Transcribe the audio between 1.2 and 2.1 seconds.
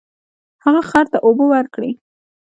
اوبه ورکړې.